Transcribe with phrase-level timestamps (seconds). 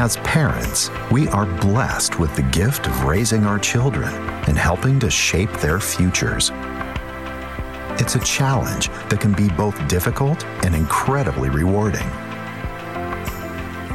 [0.00, 4.14] As parents, we are blessed with the gift of raising our children
[4.48, 6.50] and helping to shape their futures.
[8.00, 12.08] It's a challenge that can be both difficult and incredibly rewarding.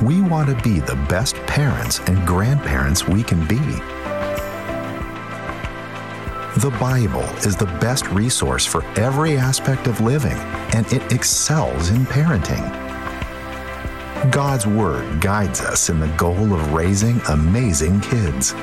[0.05, 3.57] We want to be the best parents and grandparents we can be.
[6.61, 10.37] The Bible is the best resource for every aspect of living,
[10.75, 12.84] and it excels in parenting.
[14.31, 18.53] God's Word guides us in the goal of raising amazing kids.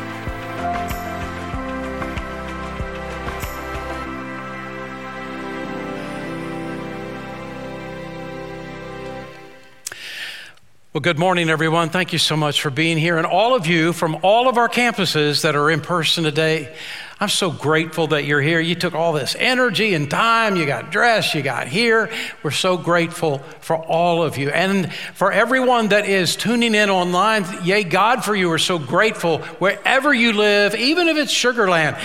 [10.92, 11.88] Well, good morning, everyone.
[11.88, 13.16] Thank you so much for being here.
[13.16, 16.74] And all of you from all of our campuses that are in person today,
[17.22, 18.58] I'm so grateful that you're here.
[18.58, 22.10] You took all this energy and time, you got dressed, you got here.
[22.42, 24.50] We're so grateful for all of you.
[24.50, 28.48] And for everyone that is tuning in online, yay, God, for you.
[28.48, 31.96] We're so grateful wherever you live, even if it's Sugar Land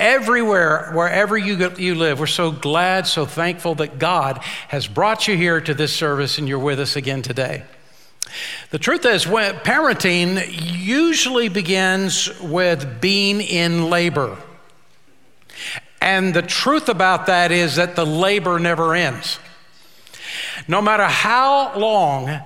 [0.00, 2.18] everywhere, wherever you, you live.
[2.18, 6.48] We're so glad, so thankful that God has brought you here to this service and
[6.48, 7.62] you're with us again today.
[8.70, 14.36] The truth is, parenting usually begins with being in labor.
[16.04, 19.38] And the truth about that is that the labor never ends.
[20.68, 22.42] No matter how long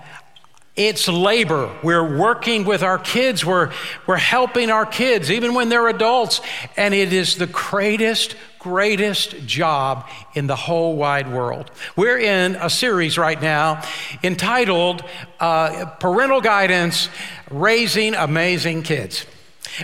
[0.76, 1.68] it's labor.
[1.82, 3.44] We're working with our kids.
[3.44, 3.72] We're,
[4.06, 6.40] we're helping our kids, even when they're adults.
[6.76, 11.68] And it is the greatest, greatest job in the whole wide world.
[11.96, 13.82] We're in a series right now
[14.22, 15.02] entitled
[15.40, 17.08] uh, Parental Guidance
[17.50, 19.26] Raising Amazing Kids.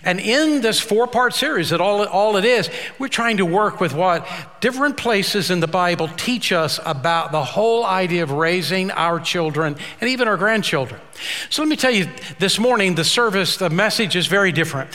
[0.03, 3.81] And in this four part series, that all, all it is, we're trying to work
[3.81, 4.27] with what
[4.61, 9.77] different places in the Bible teach us about the whole idea of raising our children
[10.01, 11.01] and even our grandchildren.
[11.49, 14.91] So let me tell you, this morning, the service, the message is very different.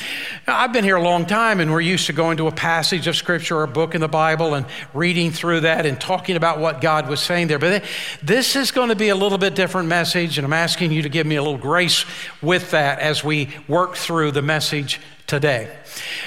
[0.48, 3.08] Now, I've been here a long time, and we're used to going to a passage
[3.08, 6.60] of Scripture or a book in the Bible and reading through that and talking about
[6.60, 7.60] what God was saying there.
[7.60, 7.84] But
[8.22, 11.10] this is going to be a little bit different message, and I'm asking you to
[11.10, 12.06] give me a little grace
[12.42, 14.79] with that as we work through the message
[15.28, 15.76] today.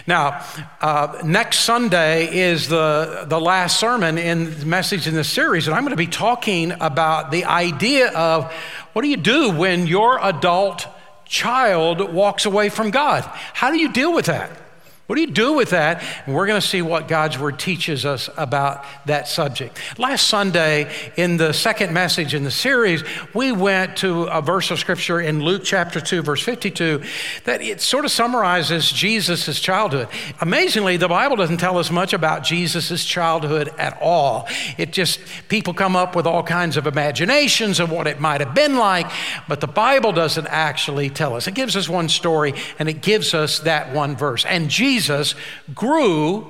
[0.06, 0.44] Now,
[0.80, 5.74] uh, next Sunday is the, the last sermon in the message in this series, and
[5.74, 8.52] I'm going to be talking about the idea of
[8.92, 10.86] what do you do when your adult
[11.24, 13.22] child walks away from God?
[13.54, 14.61] How do you deal with that?
[15.08, 16.00] What do you do with that?
[16.26, 19.76] And we're going to see what God's Word teaches us about that subject.
[19.98, 23.02] Last Sunday, in the second message in the series,
[23.34, 27.02] we went to a verse of Scripture in Luke chapter 2, verse 52,
[27.44, 30.06] that it sort of summarizes Jesus' childhood.
[30.40, 34.46] Amazingly, the Bible doesn't tell us much about Jesus' childhood at all.
[34.78, 35.18] It just,
[35.48, 39.10] people come up with all kinds of imaginations of what it might have been like,
[39.48, 41.48] but the Bible doesn't actually tell us.
[41.48, 44.44] It gives us one story and it gives us that one verse.
[44.44, 45.34] And Jesus Jesus
[45.74, 46.46] grew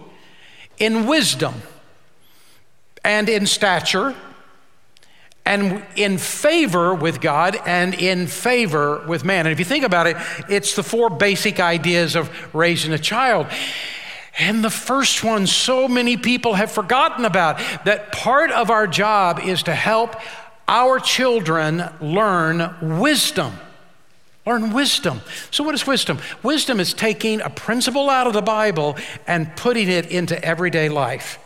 [0.79, 1.55] in wisdom
[3.05, 4.17] and in stature
[5.45, 9.47] and in favor with God and in favor with man.
[9.47, 10.17] And if you think about it,
[10.49, 13.47] it's the four basic ideas of raising a child.
[14.39, 19.41] And the first one, so many people have forgotten about that part of our job
[19.41, 20.17] is to help
[20.67, 23.53] our children learn wisdom.
[24.45, 25.21] Learn wisdom.
[25.51, 26.19] So, what is wisdom?
[26.43, 31.39] Wisdom is taking a principle out of the Bible and putting it into everyday life.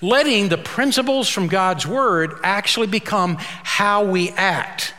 [0.00, 4.94] Letting the principles from God's Word actually become how we act.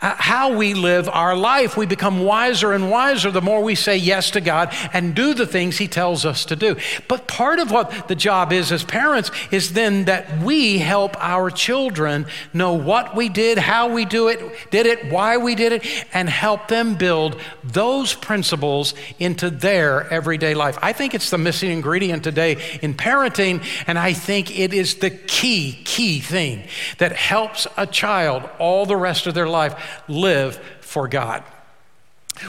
[0.00, 1.76] Uh, how we live our life.
[1.76, 5.44] We become wiser and wiser the more we say yes to God and do the
[5.44, 6.76] things He tells us to do.
[7.08, 11.50] But part of what the job is as parents is then that we help our
[11.50, 15.84] children know what we did, how we do it, did it, why we did it,
[16.12, 20.78] and help them build those principles into their everyday life.
[20.80, 25.10] I think it's the missing ingredient today in parenting, and I think it is the
[25.10, 29.74] key, key thing that helps a child all the rest of their life
[30.08, 31.42] live for God.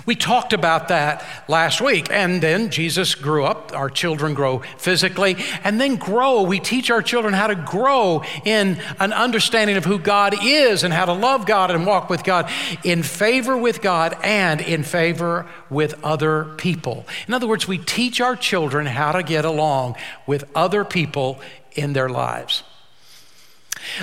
[0.06, 2.10] We talked about that last week.
[2.12, 3.74] And then Jesus grew up.
[3.74, 6.44] Our children grow physically and then grow.
[6.44, 10.94] We teach our children how to grow in an understanding of who God is and
[10.94, 12.50] how to love God and walk with God
[12.84, 17.06] in favor with God and in favor with other people.
[17.28, 19.96] In other words, we teach our children how to get along
[20.28, 21.40] with other people
[21.76, 22.64] in their lives.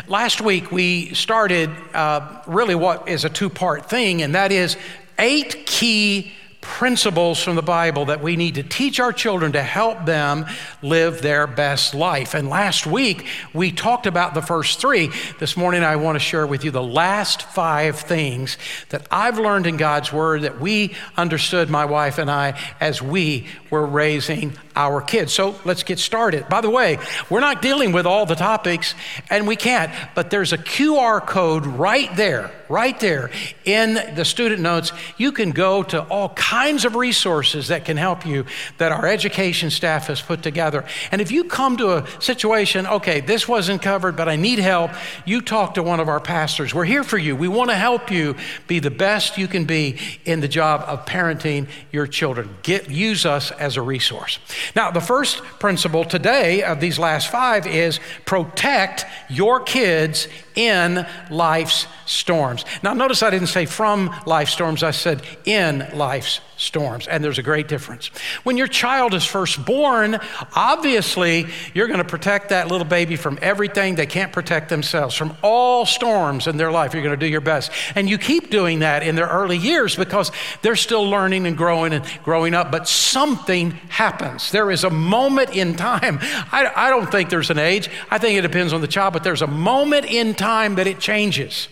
[0.08, 4.76] Last week, we started uh, really what is a two part thing, and that is
[5.18, 6.32] eight key
[6.66, 10.44] principles from the Bible that we need to teach our children to help them
[10.82, 12.34] live their best life.
[12.34, 15.10] And last week, we talked about the first three.
[15.38, 18.58] This morning, I want to share with you the last five things
[18.88, 23.46] that I've learned in God's Word that we understood, my wife and I, as we
[23.70, 25.32] were raising our kids.
[25.32, 26.48] So let's get started.
[26.48, 26.98] By the way,
[27.30, 28.94] we're not dealing with all the topics,
[29.30, 33.30] and we can't, but there's a QR code right there, right there
[33.64, 34.92] in the student notes.
[35.16, 38.44] You can go to all kinds of resources that can help you
[38.78, 40.84] that our education staff has put together.
[41.10, 44.90] And if you come to a situation, okay, this wasn't covered, but I need help,
[45.24, 46.74] you talk to one of our pastors.
[46.74, 47.34] We're here for you.
[47.34, 48.36] We want to help you
[48.66, 52.56] be the best you can be in the job of parenting your children.
[52.62, 54.38] Get use us as a resource.
[54.74, 61.86] Now, the first principle today of these last 5 is protect your kids in life's
[62.06, 62.64] storms.
[62.82, 67.06] Now, notice I didn't say from life storms, I said in life's storms.
[67.06, 68.06] And there's a great difference.
[68.42, 70.18] When your child is first born,
[70.54, 75.36] obviously you're going to protect that little baby from everything they can't protect themselves, from
[75.42, 76.94] all storms in their life.
[76.94, 77.70] You're going to do your best.
[77.94, 81.92] And you keep doing that in their early years because they're still learning and growing
[81.92, 82.72] and growing up.
[82.72, 84.50] But something happens.
[84.56, 86.18] There is a moment in time.
[86.22, 89.22] I, I don't think there's an age, I think it depends on the child, but
[89.22, 91.68] there's a moment in time that it changes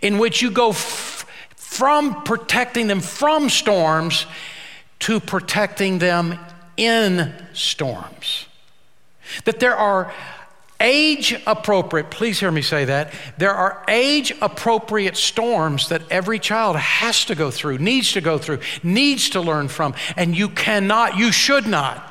[0.00, 4.24] in which you go f- from protecting them from storms
[5.00, 6.38] to protecting them
[6.78, 8.46] in storms.
[9.44, 10.14] That there are
[10.84, 16.76] age appropriate, please hear me say that, there are age appropriate storms that every child
[16.76, 21.16] has to go through, needs to go through, needs to learn from, and you cannot,
[21.16, 22.10] you should not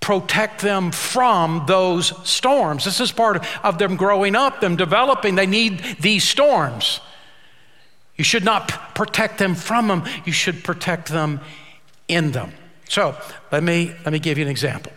[0.00, 2.84] protect them from those storms.
[2.84, 5.34] This is part of them growing up, them developing.
[5.34, 7.00] They need these storms.
[8.16, 11.40] You should not protect them from them, you should protect them
[12.08, 12.52] in them.
[12.88, 13.16] So
[13.50, 14.92] let me, let me give you an example.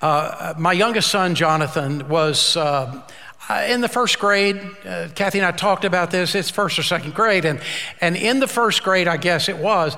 [0.00, 2.56] Uh, my youngest son, Jonathan, was.
[2.56, 3.02] Uh,
[3.48, 4.56] uh, in the first grade,
[4.86, 6.36] uh, Kathy and I talked about this.
[6.36, 7.60] It's first or second grade, and
[8.00, 9.96] and in the first grade, I guess it was.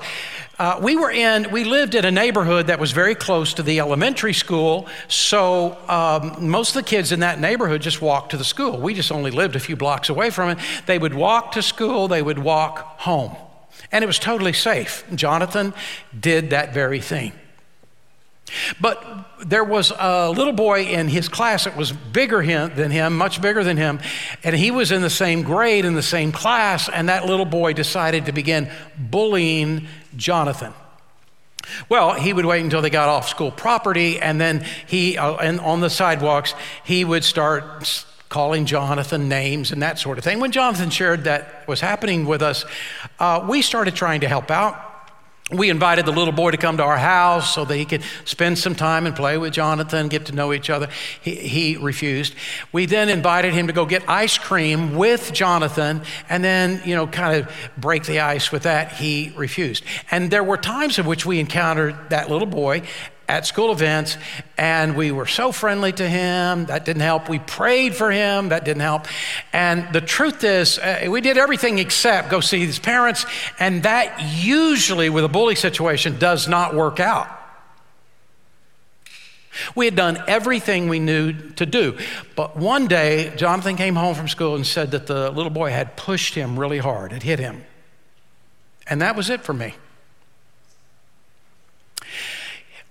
[0.57, 3.79] Uh, we were in, we lived in a neighborhood that was very close to the
[3.79, 8.43] elementary school, so um, most of the kids in that neighborhood just walked to the
[8.43, 8.79] school.
[8.79, 10.57] We just only lived a few blocks away from it.
[10.85, 13.35] They would walk to school, they would walk home,
[13.91, 15.03] and it was totally safe.
[15.13, 15.73] Jonathan
[16.17, 17.33] did that very thing.
[18.79, 19.03] But
[19.43, 23.63] there was a little boy in his class that was bigger than him, much bigger
[23.63, 23.99] than him,
[24.43, 27.73] and he was in the same grade, in the same class, and that little boy
[27.73, 30.73] decided to begin bullying Jonathan.
[31.89, 35.59] Well, he would wait until they got off school property, and then he, uh, and
[35.59, 36.53] on the sidewalks,
[36.83, 40.39] he would start calling Jonathan names and that sort of thing.
[40.39, 42.65] When Jonathan shared that was happening with us,
[43.19, 44.94] uh, we started trying to help out
[45.51, 48.57] we invited the little boy to come to our house so that he could spend
[48.57, 50.89] some time and play with Jonathan, get to know each other.
[51.21, 52.33] He, he, refused.
[52.71, 57.05] We then invited him to go get ice cream with Jonathan and then, you know,
[57.05, 58.93] kind of break the ice with that.
[58.93, 59.83] He refused.
[60.09, 62.81] And there were times in which we encountered that little boy
[63.27, 64.17] at school events,
[64.57, 66.65] and we were so friendly to him.
[66.65, 67.27] That didn't help.
[67.29, 68.49] We prayed for him.
[68.49, 69.07] That didn't help.
[69.51, 73.25] And the truth is, uh, we did everything except go see his parents,
[73.59, 77.27] and that usually, with a bully situation, does not work out.
[79.73, 81.97] We had done everything we knew to do.
[82.35, 85.95] But one day, Jonathan came home from school and said that the little boy had
[85.95, 87.63] pushed him really hard, had hit him.
[88.87, 89.75] And that was it for me.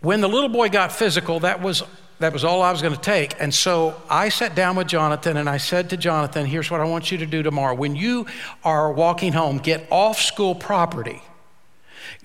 [0.04, 1.82] When the little boy got physical, that was,
[2.18, 3.40] that was all I was going to take.
[3.40, 6.84] And so I sat down with Jonathan and I said to Jonathan, Here's what I
[6.84, 7.74] want you to do tomorrow.
[7.74, 8.26] When you
[8.62, 11.22] are walking home, get off school property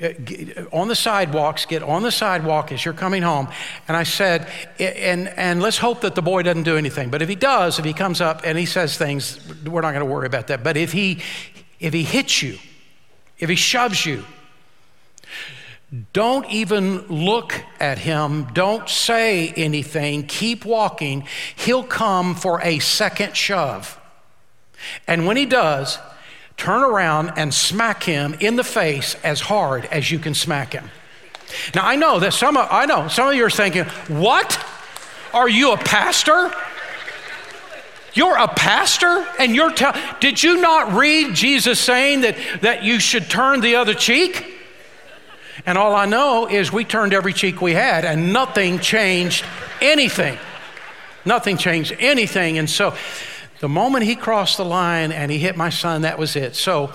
[0.03, 0.09] uh,
[0.74, 3.48] on the sidewalks, get on the sidewalk as you're coming home.
[3.88, 7.09] And I said, and, and let's hope that the boy doesn't do anything.
[7.09, 10.05] But if he does, if he comes up and he says things, we're not going
[10.05, 10.65] to worry about that.
[10.65, 11.21] But if he,
[11.79, 12.57] if he hits you,
[13.38, 14.25] if he shoves you,
[16.13, 18.46] don't even look at him.
[18.53, 20.27] Don't say anything.
[20.27, 21.25] Keep walking.
[21.55, 24.00] He'll come for a second shove.
[25.08, 25.98] And when he does,
[26.58, 30.91] turn around and smack him in the face as hard as you can smack him.
[31.74, 34.63] Now I know that some of, I know some of you are thinking, "What?
[35.34, 36.53] Are you a pastor?"
[38.13, 43.00] You're a pastor and you're telling, did you not read Jesus saying that, that you
[43.00, 44.59] should turn the other cheek?
[45.66, 49.46] And all I know is we turned every cheek we had and nothing changed
[49.82, 50.38] anything.
[51.25, 52.58] Nothing changed anything.
[52.58, 52.96] And so
[53.60, 56.56] the moment he crossed the line and he hit my son, that was it.
[56.56, 56.92] So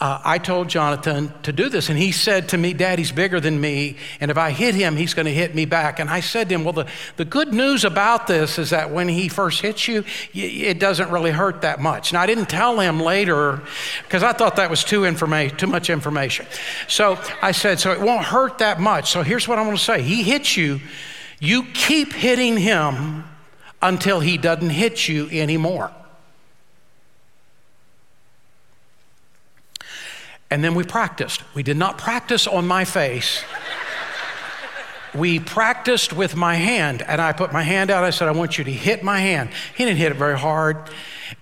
[0.00, 1.88] uh, I told Jonathan to do this.
[1.88, 3.96] And he said to me, Daddy's bigger than me.
[4.20, 5.98] And if I hit him, he's going to hit me back.
[5.98, 6.86] And I said to him, Well, the,
[7.16, 11.32] the good news about this is that when he first hits you, it doesn't really
[11.32, 12.12] hurt that much.
[12.12, 13.60] Now, I didn't tell him later
[14.04, 16.46] because I thought that was too, informa- too much information.
[16.86, 19.10] So I said, So it won't hurt that much.
[19.10, 20.80] So here's what I'm going to say He hits you,
[21.40, 23.24] you keep hitting him
[23.82, 25.90] until he doesn't hit you anymore.
[30.50, 31.42] And then we practiced.
[31.54, 33.42] We did not practice on my face.
[35.14, 38.04] we practiced with my hand, and I put my hand out.
[38.04, 39.50] I said, I want you to hit my hand.
[39.76, 40.90] He didn't hit it very hard.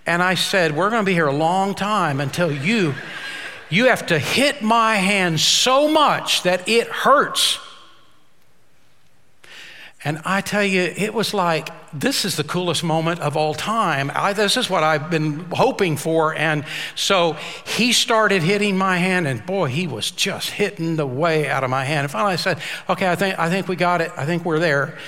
[0.06, 2.94] And I said, We're going to be here a long time until you.
[3.68, 7.58] You have to hit my hand so much that it hurts.
[10.04, 14.12] And I tell you, it was like, this is the coolest moment of all time.
[14.14, 16.34] I, this is what I've been hoping for.
[16.34, 17.32] And so
[17.64, 21.70] he started hitting my hand, and boy, he was just hitting the way out of
[21.70, 22.04] my hand.
[22.04, 24.12] And finally I said, okay, I think, I think we got it.
[24.16, 24.98] I think we're there.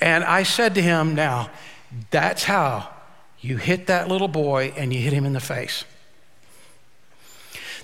[0.00, 1.50] And I said to him, now,
[2.10, 2.88] that's how
[3.40, 5.84] you hit that little boy and you hit him in the face.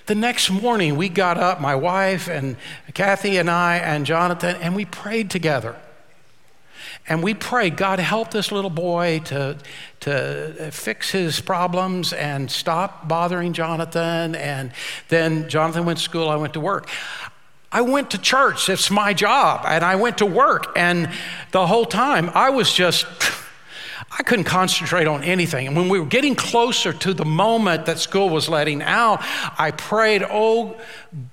[0.06, 2.56] The next morning, we got up, my wife and
[2.94, 5.76] Kathy and I and Jonathan, and we prayed together.
[7.08, 9.56] And we prayed, God, help this little boy to,
[10.00, 14.34] to fix his problems and stop bothering Jonathan.
[14.34, 14.72] And
[15.08, 16.88] then Jonathan went to school, I went to work.
[17.70, 20.72] I went to church, it's my job, and I went to work.
[20.76, 21.10] And
[21.50, 23.06] the whole time, I was just.
[24.10, 25.66] I couldn't concentrate on anything.
[25.66, 29.20] And when we were getting closer to the moment that school was letting out,
[29.58, 30.76] I prayed, Oh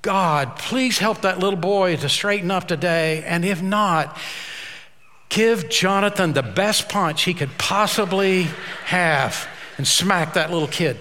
[0.02, 3.24] God, please help that little boy to straighten up today.
[3.24, 4.18] And if not,
[5.30, 8.44] give Jonathan the best punch he could possibly
[8.86, 10.98] have and smack that little kid.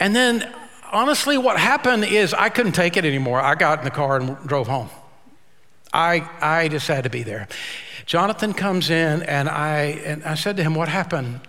[0.00, 0.52] And then,
[0.92, 3.40] honestly, what happened is I couldn't take it anymore.
[3.40, 4.90] I got in the car and drove home.
[5.92, 7.48] I, I just had to be there.
[8.06, 11.40] Jonathan comes in, and I, and I said to him, What happened?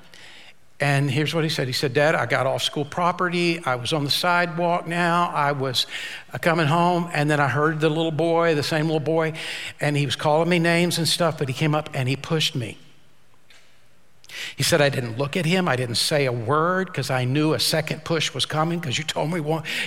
[0.82, 1.68] And here's what he said.
[1.68, 3.60] He said, Dad, I got off school property.
[3.66, 5.30] I was on the sidewalk now.
[5.30, 5.86] I was
[6.34, 7.10] uh, coming home.
[7.14, 9.34] And then I heard the little boy, the same little boy,
[9.82, 12.56] and he was calling me names and stuff, but he came up and he pushed
[12.56, 12.78] me.
[14.56, 15.68] He said, I didn't look at him.
[15.68, 19.04] I didn't say a word because I knew a second push was coming because you
[19.04, 19.42] told me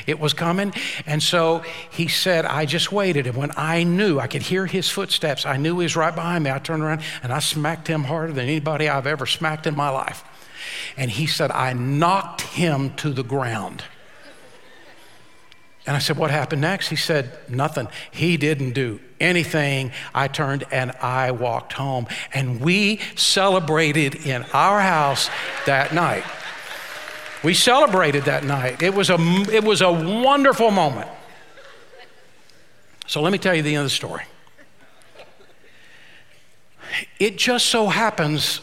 [0.07, 0.73] it was coming.
[1.07, 3.27] And so he said, I just waited.
[3.27, 6.45] And when I knew, I could hear his footsteps, I knew he was right behind
[6.45, 6.51] me.
[6.51, 9.91] I turned around and I smacked him harder than anybody I've ever smacked in my
[9.91, 10.25] life.
[10.97, 13.85] And he said, I knocked him to the ground.
[15.87, 16.89] And I said, What happened next?
[16.89, 17.89] He said, Nothing.
[18.11, 19.93] He didn't do anything.
[20.15, 22.07] I turned and I walked home.
[22.33, 25.29] And we celebrated in our house
[25.67, 26.25] that night.
[27.43, 28.83] We celebrated that night.
[28.83, 29.17] It was a,
[29.53, 31.09] it was a wonderful moment.
[33.07, 34.23] So let me tell you the end of the story.
[37.19, 38.61] It just so happens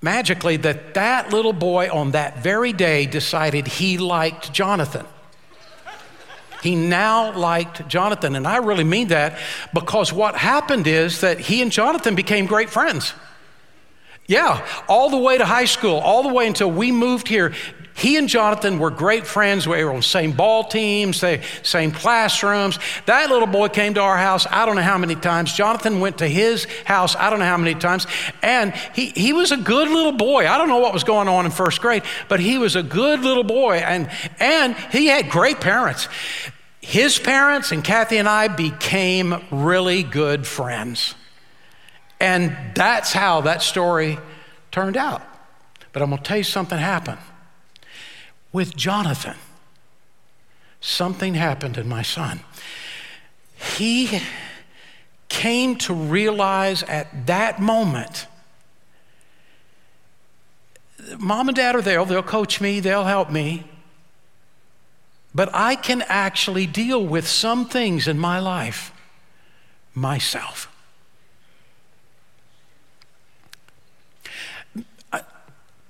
[0.00, 5.06] magically that that little boy on that very day decided he liked Jonathan.
[6.62, 8.34] He now liked Jonathan.
[8.34, 9.38] And I really mean that
[9.72, 13.14] because what happened is that he and Jonathan became great friends.
[14.26, 17.54] Yeah, all the way to high school, all the way until we moved here.
[17.98, 19.66] He and Jonathan were great friends.
[19.66, 22.78] We were on the same ball teams, the same classrooms.
[23.06, 25.52] That little boy came to our house, I don't know how many times.
[25.52, 28.06] Jonathan went to his house, I don't know how many times.
[28.40, 30.46] And he, he was a good little boy.
[30.46, 33.22] I don't know what was going on in first grade, but he was a good
[33.22, 33.78] little boy.
[33.78, 36.06] And, and he had great parents.
[36.80, 41.16] His parents and Kathy and I became really good friends.
[42.20, 44.18] And that's how that story
[44.70, 45.20] turned out.
[45.92, 47.18] But I'm going to tell you something happened
[48.52, 49.36] with Jonathan,
[50.80, 52.40] something happened in my son.
[53.76, 54.20] He
[55.28, 58.26] came to realize at that moment
[61.18, 63.64] mom and dad are there, they'll coach me, they'll help me.
[65.34, 68.92] But I can actually deal with some things in my life
[69.94, 70.74] myself.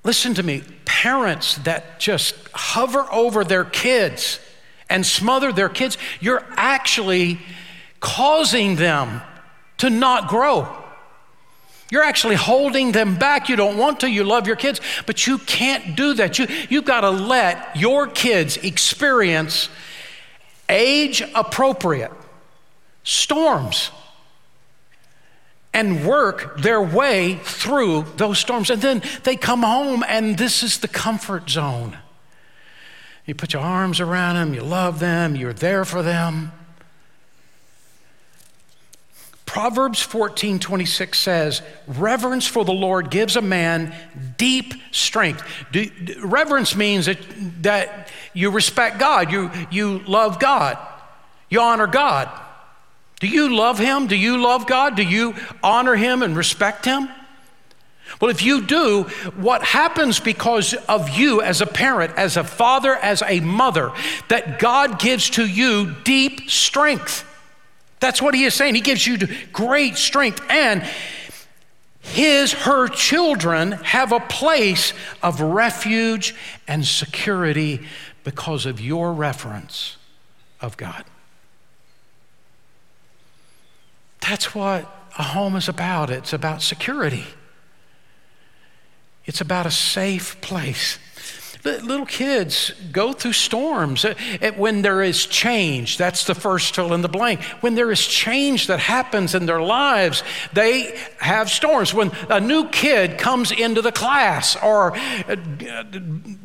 [0.05, 4.41] Listen to me parents that just hover over their kids
[4.89, 7.39] and smother their kids, you're actually
[8.01, 9.21] causing them
[9.79, 10.75] to not grow.
[11.91, 13.49] You're actually holding them back.
[13.49, 14.11] You don't want to.
[14.11, 16.39] You love your kids, but you can't do that.
[16.39, 19.69] You, you've got to let your kids experience
[20.69, 22.13] age appropriate
[23.05, 23.91] storms
[25.73, 28.71] and work their way through those storms.
[28.71, 31.97] And then they come home, and this is the comfort zone.
[33.27, 36.53] You put your arms around them, you love them, you're there for them.
[39.45, 43.95] Proverbs 14 26 says, Reverence for the Lord gives a man
[44.37, 45.43] deep strength.
[45.73, 45.91] Do,
[46.23, 47.19] reverence means that,
[47.63, 50.79] that you respect God, you, you love God,
[51.49, 52.29] you honor God.
[53.21, 54.07] Do you love Him?
[54.07, 54.97] Do you love God?
[54.97, 57.09] Do you honor Him and respect Him?
[58.21, 59.05] Well, if you do,
[59.37, 63.93] what happens because of you as a parent, as a father, as a mother,
[64.29, 67.25] that God gives to you deep strength.
[68.01, 68.75] That's what he is saying.
[68.75, 69.19] He gives you
[69.53, 70.41] great strength.
[70.49, 70.89] And
[72.01, 76.35] his, her children have a place of refuge
[76.67, 77.81] and security
[78.25, 79.97] because of your reference
[80.61, 81.05] of God.
[84.21, 86.11] That's what a home is about.
[86.11, 87.25] It's about security.
[89.25, 90.99] It's about a safe place.
[91.83, 94.05] Little kids go through storms.
[94.05, 94.15] Uh,
[94.57, 97.41] when there is change, that's the first fill in the blank.
[97.61, 100.23] When there is change that happens in their lives,
[100.53, 101.95] they have storms.
[101.95, 105.37] When a new kid comes into the class or uh,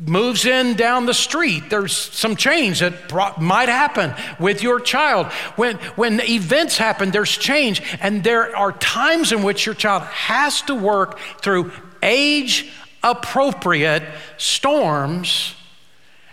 [0.06, 5.26] moves in down the street, there's some change that might happen with your child.
[5.56, 7.82] When, when events happen, there's change.
[8.00, 12.70] And there are times in which your child has to work through age
[13.04, 14.02] appropriate
[14.38, 15.54] storms.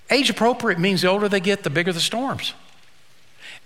[0.09, 2.53] Age appropriate means the older they get, the bigger the storms.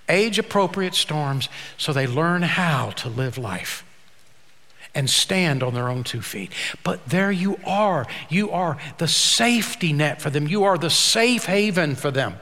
[0.10, 1.48] Age appropriate storms
[1.78, 3.86] so they learn how to live life
[4.94, 6.52] and stand on their own two feet.
[6.84, 8.08] But there you are.
[8.30, 12.36] You are the safety net for them, you are the safe haven for them.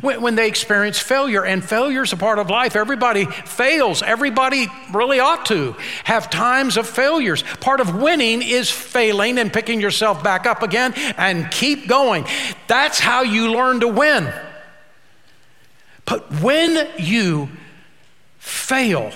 [0.00, 4.02] When, when they experience failure, and failure is a part of life, everybody fails.
[4.02, 7.42] Everybody really ought to have times of failures.
[7.60, 12.26] Part of winning is failing and picking yourself back up again and keep going.
[12.66, 14.32] That's how you learn to win.
[16.04, 17.48] But when you
[18.38, 19.12] fail,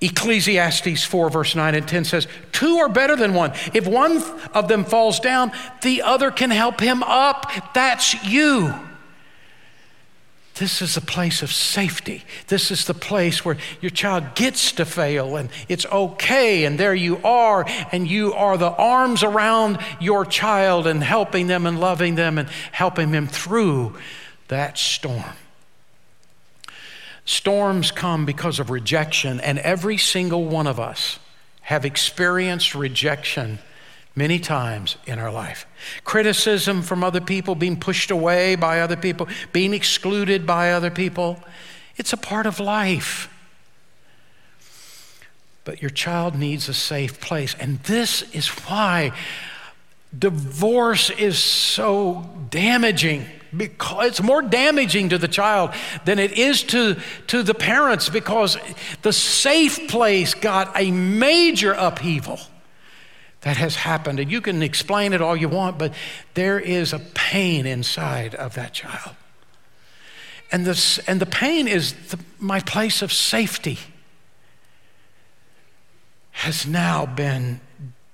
[0.00, 3.52] Ecclesiastes 4, verse 9 and 10 says, Two are better than one.
[3.72, 7.50] If one of them falls down, the other can help him up.
[7.72, 8.74] That's you.
[10.56, 12.24] This is a place of safety.
[12.48, 16.94] This is the place where your child gets to fail and it's okay, and there
[16.94, 22.16] you are, and you are the arms around your child and helping them and loving
[22.16, 23.96] them and helping them through
[24.48, 25.24] that storm.
[27.24, 31.18] Storms come because of rejection, and every single one of us
[31.62, 33.58] have experienced rejection
[34.14, 35.66] many times in our life.
[36.04, 41.42] Criticism from other people, being pushed away by other people, being excluded by other people.
[41.96, 43.28] It's a part of life.
[45.64, 47.54] But your child needs a safe place.
[47.58, 49.12] And this is why
[50.16, 55.72] divorce is so damaging because it's more damaging to the child
[56.04, 56.96] than it is to,
[57.26, 58.56] to the parents because
[59.02, 62.40] the safe place got a major upheaval
[63.42, 64.18] that has happened.
[64.18, 65.92] And you can explain it all you want, but
[66.34, 69.14] there is a pain inside of that child.
[70.50, 73.78] And, this, and the pain is the, my place of safety
[76.32, 77.60] has now been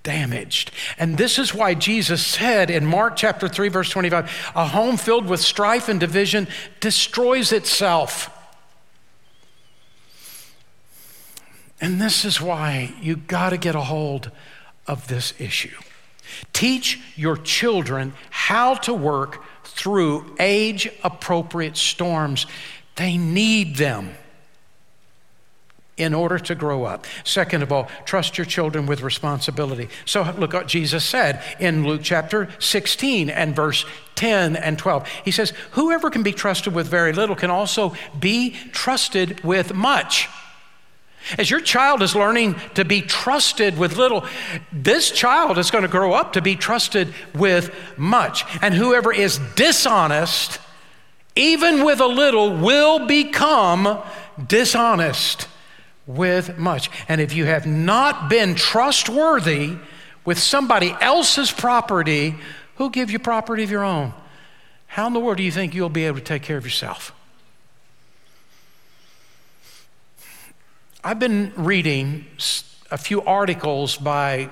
[0.03, 0.71] damaged.
[0.99, 5.27] And this is why Jesus said in Mark chapter 3 verse 25, a home filled
[5.27, 6.49] with strife and division
[6.81, 8.31] destroys itself.
[11.81, 14.31] And this is why you got to get a hold
[14.89, 15.77] of this issue.
[16.53, 22.47] Teach your children how to work through age appropriate storms.
[22.97, 24.15] They need them
[25.97, 27.07] in order to grow up.
[27.25, 29.89] Second of all, trust your children with responsibility.
[30.05, 35.09] So look what Jesus said in Luke chapter 16 and verse 10 and 12.
[35.25, 40.29] He says, Whoever can be trusted with very little can also be trusted with much.
[41.37, 44.25] As your child is learning to be trusted with little,
[44.73, 48.45] this child is going to grow up to be trusted with much.
[48.63, 50.61] And whoever is dishonest,
[51.37, 53.99] even with a little, will become
[54.47, 55.49] dishonest
[56.07, 56.91] with much.
[57.09, 59.77] And if you have not been trustworthy
[60.25, 62.35] with somebody else's property,
[62.77, 64.15] who give you property of your own?
[64.87, 67.13] How in the world do you think you'll be able to take care of yourself?
[71.05, 72.27] I've been reading
[72.91, 74.51] a few articles by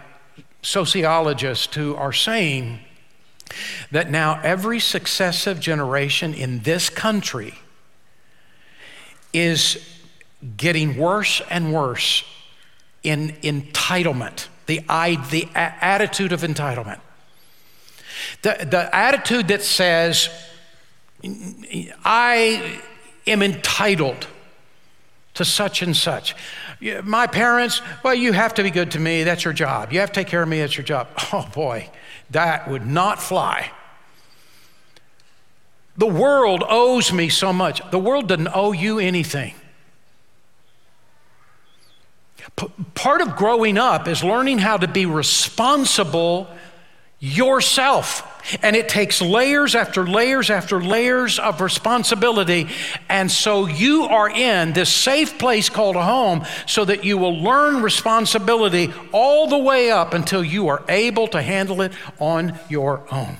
[0.62, 2.78] sociologists who are saying
[3.90, 7.54] that now every successive generation in this country
[9.32, 9.84] is
[10.56, 12.22] getting worse and worse
[13.02, 14.78] in entitlement, the,
[15.30, 17.00] the attitude of entitlement.
[18.42, 20.28] The, the attitude that says,
[22.04, 22.80] I
[23.26, 24.28] am entitled
[25.36, 26.34] to such and such.
[27.02, 29.24] My parents, well, you have to be good to me.
[29.24, 29.92] That's your job.
[29.92, 30.60] You have to take care of me.
[30.60, 31.08] That's your job.
[31.32, 31.90] Oh boy,
[32.30, 33.70] that would not fly.
[35.96, 37.80] The world owes me so much.
[37.90, 39.54] The world doesn't owe you anything.
[42.56, 46.48] P- part of growing up is learning how to be responsible
[47.18, 48.32] yourself.
[48.62, 52.68] And it takes layers after layers after layers of responsibility.
[53.08, 57.42] And so you are in this safe place called a home so that you will
[57.42, 63.02] learn responsibility all the way up until you are able to handle it on your
[63.10, 63.38] own.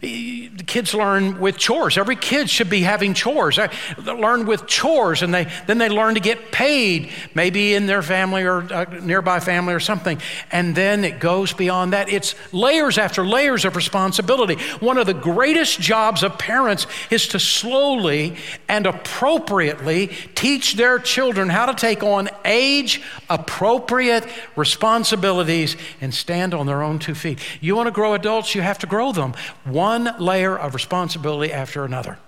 [0.00, 1.98] The kids learn with chores.
[1.98, 3.58] Every kid should be having chores.
[3.58, 7.86] Eh, they learn with chores, and they, then they learn to get paid, maybe in
[7.86, 10.20] their family or a nearby family or something.
[10.50, 12.08] And then it goes beyond that.
[12.08, 14.56] It's layers after layers of responsibility.
[14.80, 18.36] One of the greatest jobs of parents is to slowly
[18.68, 26.66] and appropriately teach their children how to take on age appropriate responsibilities and stand on
[26.66, 27.38] their own two feet.
[27.60, 29.34] You want to grow adults, you have to grow them
[29.66, 32.18] one layer of responsibility after another.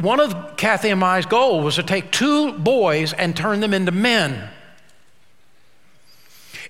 [0.00, 3.92] One of Kathy and my goals was to take two boys and turn them into
[3.92, 4.50] men.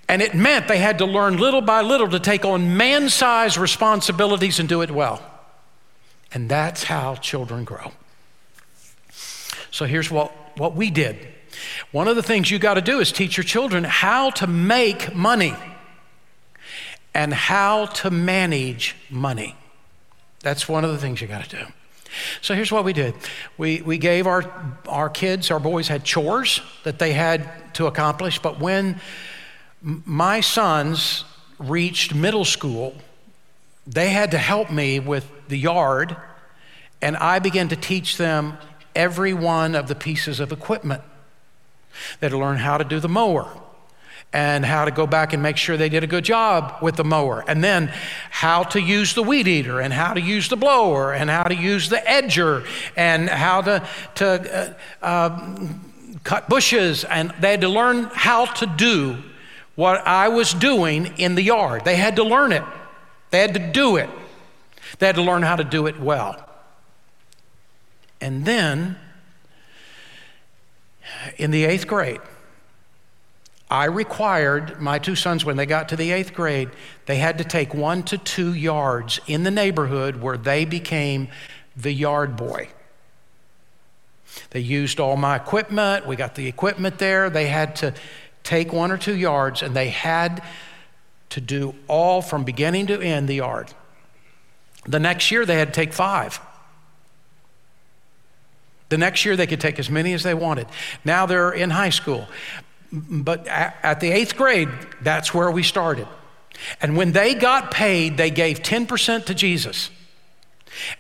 [0.09, 3.57] And it meant they had to learn little by little to take on man sized
[3.57, 5.23] responsibilities and do it well.
[6.33, 7.93] And that's how children grow.
[9.71, 11.29] So here's what, what we did.
[11.93, 15.15] One of the things you got to do is teach your children how to make
[15.15, 15.55] money
[17.15, 19.57] and how to manage money.
[20.41, 21.67] That's one of the things you got to do.
[22.41, 23.15] So here's what we did
[23.57, 24.51] we, we gave our,
[24.89, 29.01] our kids, our boys had chores that they had to accomplish, but when
[29.83, 31.25] my sons
[31.59, 32.95] reached middle school,
[33.87, 36.17] they had to help me with the yard,
[37.01, 38.59] and I began to teach them
[38.95, 41.03] every one of the pieces of equipment.
[42.19, 43.49] They had to learn how to do the mower
[44.33, 47.05] and how to go back and make sure they did a good job with the
[47.05, 47.93] mower, and then
[48.31, 51.55] how to use the weed eater, and how to use the blower, and how to
[51.55, 52.65] use the edger,
[52.97, 55.69] and how to, to uh, uh,
[56.23, 57.05] cut bushes.
[57.05, 59.19] And they had to learn how to do
[59.75, 61.85] what I was doing in the yard.
[61.85, 62.63] They had to learn it,
[63.31, 64.11] they had to do it,
[65.01, 66.47] they had to learn how to do it well.
[68.21, 68.97] And then,
[71.37, 72.21] in the eighth grade,
[73.71, 76.71] I required my two sons, when they got to the eighth grade,
[77.07, 81.29] they had to take one to two yards in the neighborhood where they became
[81.77, 82.69] the yard boy.
[84.51, 86.07] They used all my equipment.
[86.07, 87.31] We got the equipment there.
[87.31, 87.95] They had to
[88.43, 90.43] take one or two yards and they had
[91.31, 93.73] to do all from beginning to end the yard.
[94.85, 96.41] The next year, they had to take five.
[98.89, 100.67] The next year, they could take as many as they wanted.
[101.05, 102.27] Now they're in high school.
[102.93, 104.69] But at the eighth grade,
[105.01, 106.09] that's where we started.
[106.81, 109.91] And when they got paid, they gave 10% to Jesus.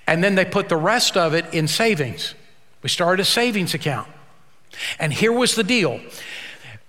[0.06, 2.34] And then they put the rest of it in savings.
[2.82, 4.08] We started a savings account.
[4.98, 6.00] And here was the deal.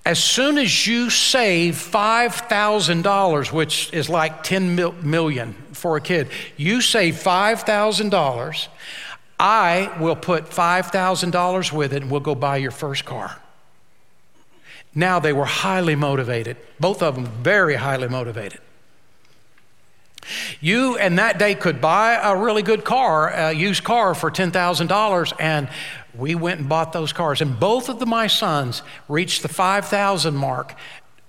[0.06, 6.82] As soon as you save $5,000, which is like 10 million for a kid, you
[6.82, 8.68] save $5,000,
[9.40, 13.40] I will put $5,000 with it and we'll go buy your first car.
[14.94, 18.60] Now they were highly motivated, both of them very highly motivated.
[20.60, 25.34] You and that day could buy a really good car, a used car for $10,000,
[25.40, 25.70] and
[26.16, 27.42] we went and bought those cars.
[27.42, 30.76] And both of the, my sons reached the 5,000 mark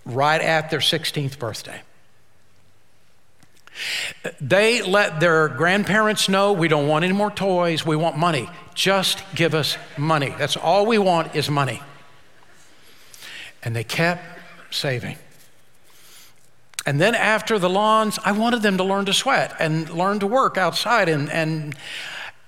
[0.05, 1.81] right at their 16th birthday.
[4.41, 8.51] They let their grandparents know we don't want any more toys, we want money.
[8.75, 10.35] Just give us money.
[10.39, 11.81] That's all we want is money.
[13.63, 14.23] And they kept
[14.71, 15.17] saving.
[16.85, 20.27] And then after the lawns, I wanted them to learn to sweat and learn to
[20.27, 21.09] work outside.
[21.09, 21.77] And, and,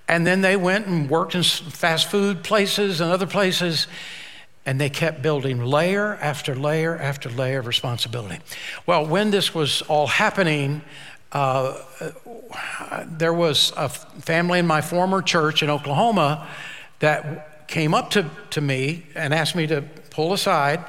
[0.09, 3.87] and then they went and worked in fast food places and other places.
[4.66, 8.40] And they kept building layer after layer after layer of responsibility.
[8.87, 10.83] Well, when this was all happening,
[11.31, 11.79] uh,
[13.07, 16.48] there was a family in my former church in Oklahoma
[17.00, 20.85] that came up to, to me and asked me to pull aside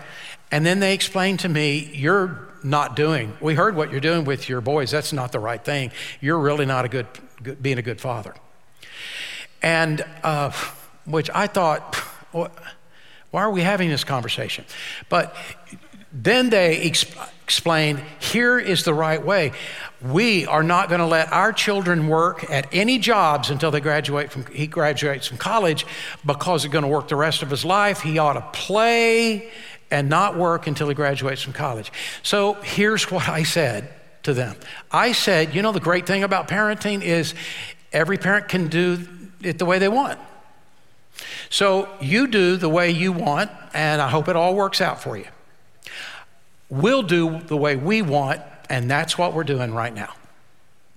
[0.55, 4.47] and then they explained to me, You're not doing, we heard what you're doing with
[4.47, 4.89] your boys.
[4.89, 5.91] That's not the right thing.
[6.21, 7.07] You're really not a good,
[7.43, 8.33] good being a good father.
[9.61, 10.51] And uh,
[11.03, 11.95] which I thought,
[12.31, 14.63] why are we having this conversation?
[15.09, 15.35] But
[16.13, 19.51] Then they explained here is the right way.
[20.01, 24.31] We are not going to let our children work at any jobs until they graduate
[24.31, 25.85] from he graduates from college
[26.25, 27.99] because he's going to work the rest of his life.
[27.99, 29.51] He ought to play
[29.91, 31.91] and not work until he graduates from college.
[32.23, 33.89] So here's what I said
[34.23, 34.55] to them.
[34.91, 37.33] I said, you know the great thing about parenting is
[37.93, 39.07] every parent can do
[39.41, 40.19] it the way they want.
[41.49, 45.17] So you do the way you want and I hope it all works out for
[45.17, 45.27] you.
[46.69, 50.13] We'll do the way we want, and that's what we're doing right now.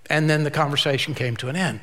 [0.09, 1.81] And then the conversation came to an end.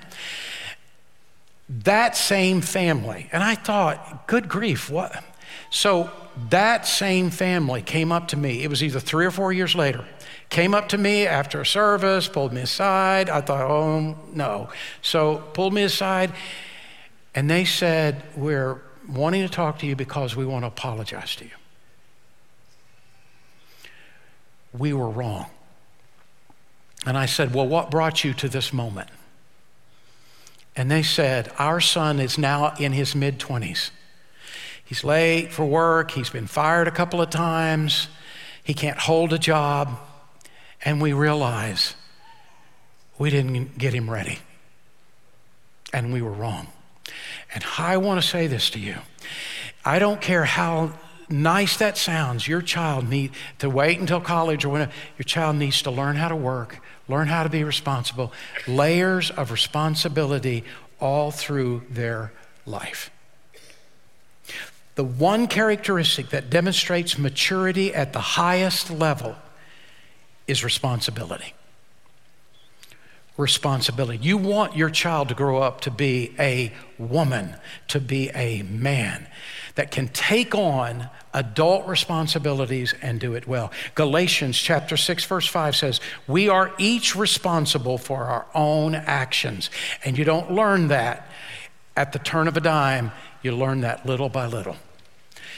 [1.69, 5.23] That same family, and I thought, good grief, what?
[5.69, 6.09] So
[6.49, 8.63] that same family came up to me.
[8.63, 10.05] It was either three or four years later.
[10.49, 13.29] Came up to me after a service, pulled me aside.
[13.29, 14.69] I thought, oh no.
[15.01, 16.31] So pulled me aside,
[17.33, 21.45] and they said, We're wanting to talk to you because we want to apologize to
[21.45, 21.51] you.
[24.77, 25.47] we were wrong.
[27.05, 29.09] And I said, Well, what brought you to this moment?
[30.75, 33.91] And they said, Our son is now in his mid 20s.
[34.85, 38.07] He's late for work, he's been fired a couple of times,
[38.63, 39.99] he can't hold a job.
[40.83, 41.95] And we realize
[43.17, 44.39] we didn't get him ready.
[45.91, 46.67] And we were wrong.
[47.53, 48.97] And I want to say this to you
[49.83, 50.93] I don't care how
[51.29, 55.81] nice that sounds, your child need to wait until college or when your child needs
[55.83, 58.31] to learn how to work, learn how to be responsible,
[58.67, 60.63] layers of responsibility
[60.99, 62.31] all through their
[62.65, 63.09] life.
[64.95, 69.35] The one characteristic that demonstrates maturity at the highest level
[70.47, 71.53] is responsibility.
[73.37, 74.23] Responsibility.
[74.23, 77.55] You want your child to grow up to be a woman,
[77.89, 79.27] to be a man
[79.75, 83.73] that can take on adult responsibilities and do it well.
[83.93, 89.69] Galatians chapter 6 verse 5 says, "We are each responsible for our own actions."
[90.05, 91.29] And you don't learn that
[91.97, 93.11] at the turn of a dime,
[93.45, 94.75] you learn that little by little.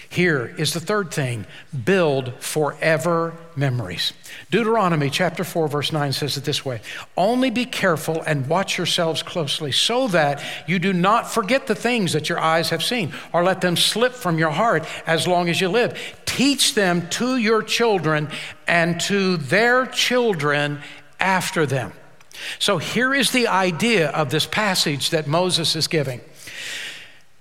[0.10, 1.46] Here is the third thing
[1.86, 4.14] build forever memories.
[4.50, 6.82] Deuteronomy chapter 4, verse 9 says it this way
[7.18, 12.14] Only be careful and watch yourselves closely so that you do not forget the things
[12.14, 15.60] that your eyes have seen or let them slip from your heart as long as
[15.60, 15.98] you live.
[16.26, 18.30] Teach them to your children
[18.68, 20.80] and to their children
[21.20, 21.92] after them.
[22.60, 26.22] So here is the idea of this passage that Moses is giving.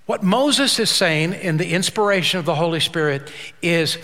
[0.07, 3.99] What Moses is saying in the inspiration of the Holy Spirit is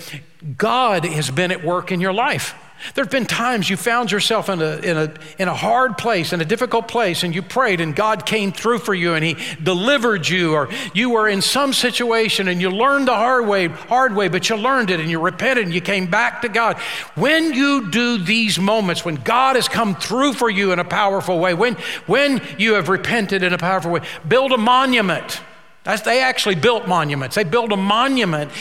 [0.59, 2.55] God has been at work in your life.
[2.97, 6.33] There have been times you found yourself in a, in, a, in a hard place,
[6.33, 9.37] in a difficult place, and you prayed, and God came through for you and He
[9.63, 14.17] delivered you, or you were in some situation and you learned the hard way, hard
[14.17, 16.77] way, but you learned it and you repented and you came back to God.
[17.15, 21.39] When you do these moments, when God has come through for you in a powerful
[21.39, 25.41] way, when, when you have repented in a powerful way, build a monument
[25.85, 27.35] that's, they actually built monuments.
[27.35, 28.53] They built a monument,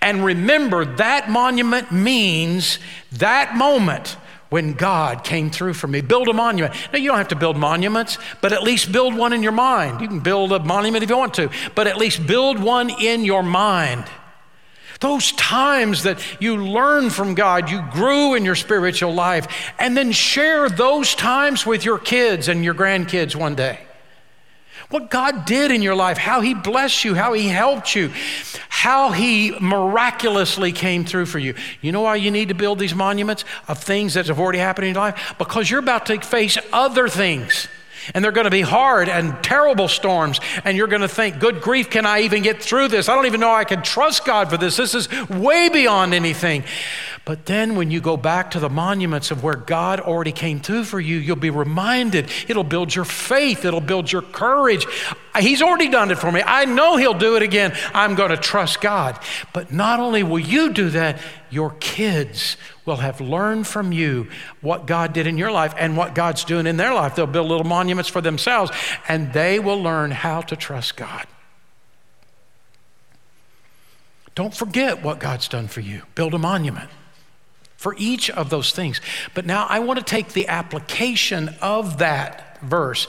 [0.00, 2.78] and remember that monument means
[3.12, 4.16] that moment
[4.50, 6.00] when God came through for me.
[6.00, 6.74] Build a monument.
[6.92, 10.00] Now, you don't have to build monuments, but at least build one in your mind.
[10.00, 13.24] You can build a monument if you want to, but at least build one in
[13.24, 14.04] your mind.
[15.00, 20.12] Those times that you learned from God, you grew in your spiritual life, and then
[20.12, 23.80] share those times with your kids and your grandkids one day
[24.90, 28.12] what God did in your life, how He blessed you, how He helped you,
[28.68, 31.54] how He miraculously came through for you.
[31.80, 34.88] You know why you need to build these monuments of things that have already happened
[34.88, 35.34] in your life?
[35.38, 37.68] Because you're about to face other things.
[38.14, 40.40] And they're going to be hard and terrible storms.
[40.64, 43.08] And you're going to think, good grief, can I even get through this?
[43.08, 44.76] I don't even know I can trust God for this.
[44.76, 46.64] This is way beyond anything.
[47.24, 50.84] But then when you go back to the monuments of where God already came through
[50.84, 52.30] for you, you'll be reminded.
[52.48, 54.86] It'll build your faith, it'll build your courage.
[55.38, 56.42] He's already done it for me.
[56.44, 57.76] I know He'll do it again.
[57.94, 59.18] I'm going to trust God.
[59.52, 62.56] But not only will you do that, your kids
[62.90, 64.26] will have learned from you
[64.60, 67.14] what God did in your life and what God's doing in their life.
[67.14, 68.72] They'll build little monuments for themselves
[69.06, 71.24] and they will learn how to trust God.
[74.34, 76.02] Don't forget what God's done for you.
[76.16, 76.90] Build a monument
[77.76, 79.00] for each of those things.
[79.34, 83.06] But now I want to take the application of that verse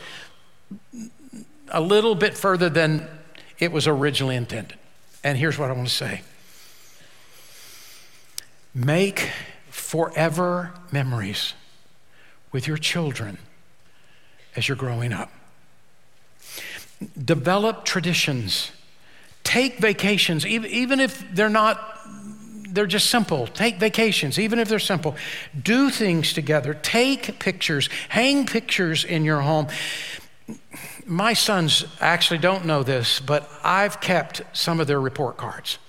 [1.70, 3.08] a little bit further than
[3.58, 4.78] it was originally intended.
[5.24, 6.22] And here's what I want to say
[8.76, 9.32] Make
[9.72, 11.54] forever memories
[12.52, 13.38] with your children
[14.56, 15.32] as you're growing up.
[17.24, 18.72] Develop traditions.
[19.44, 21.88] Take vacations, even if they're not
[22.74, 23.48] they're just simple.
[23.48, 25.16] Take vacations, even if they're simple.
[25.62, 26.74] Do things together.
[26.74, 27.90] Take pictures.
[28.10, 29.68] Hang pictures in your home.
[31.06, 35.80] My sons actually don't know this, but I've kept some of their report cards.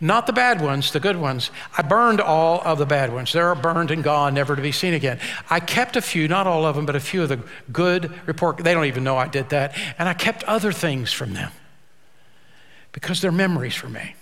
[0.00, 1.50] Not the bad ones, the good ones.
[1.76, 3.32] I burned all of the bad ones.
[3.32, 5.20] They're burned and gone, never to be seen again.
[5.50, 7.40] I kept a few, not all of them, but a few of the
[7.72, 8.58] good report.
[8.58, 9.76] They don't even know I did that.
[9.98, 11.52] And I kept other things from them
[12.92, 14.14] because they're memories for me.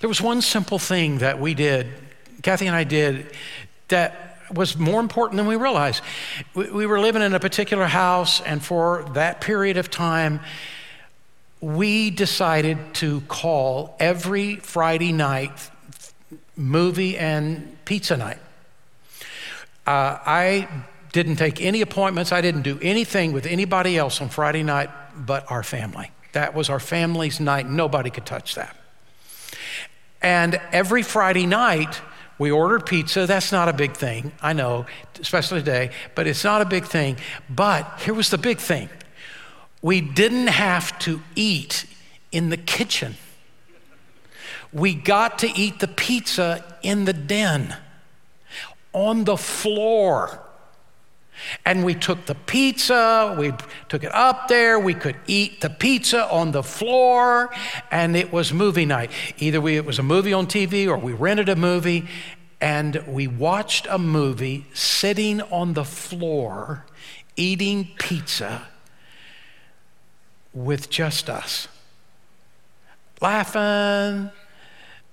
[0.00, 1.88] There was one simple thing that we did,
[2.42, 3.34] Kathy and I did,
[3.88, 6.02] that was more important than we realized.
[6.54, 10.40] We, we were living in a particular house, and for that period of time,
[11.62, 15.70] we decided to call every Friday night
[16.56, 18.38] movie and pizza night.
[19.86, 20.68] Uh, I
[21.12, 25.48] didn't take any appointments, I didn't do anything with anybody else on Friday night but
[25.50, 26.10] our family.
[26.32, 27.68] That was our family's night.
[27.68, 28.74] Nobody could touch that.
[30.20, 32.00] And every Friday night,
[32.38, 33.26] we ordered pizza.
[33.26, 34.86] That's not a big thing, I know,
[35.20, 37.18] especially today, but it's not a big thing.
[37.48, 38.88] But here was the big thing
[39.82, 41.86] we didn't have to eat
[42.30, 43.16] in the kitchen.
[44.72, 47.76] We got to eat the pizza in the den,
[48.92, 50.40] on the floor.
[51.66, 53.52] And we took the pizza, we
[53.88, 57.52] took it up there, we could eat the pizza on the floor,
[57.90, 59.10] and it was movie night.
[59.38, 62.06] Either we, it was a movie on TV or we rented a movie,
[62.60, 66.86] and we watched a movie sitting on the floor
[67.34, 68.68] eating pizza
[70.54, 71.68] with just us,
[73.20, 74.30] laughing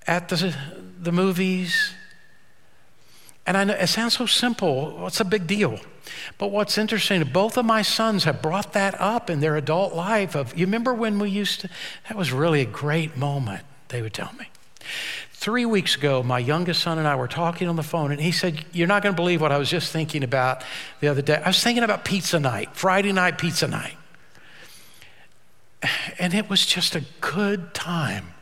[0.08, 0.56] at the,
[1.00, 1.94] the movies.
[3.46, 4.92] And I know it sounds so simple.
[4.98, 5.80] What's a big deal?
[6.38, 10.36] But what's interesting, both of my sons have brought that up in their adult life.
[10.36, 11.70] Of you remember when we used to?
[12.08, 13.64] That was really a great moment.
[13.90, 14.50] They would tell me.
[15.34, 18.32] Three weeks ago, my youngest son and I were talking on the phone, and he
[18.32, 20.64] said, You're not going to believe what I was just thinking about
[21.00, 21.42] the other day.
[21.44, 23.96] I was thinking about pizza night, Friday night pizza night.
[26.18, 28.34] And it was just a good time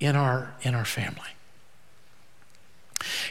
[0.00, 1.20] in our, in our family.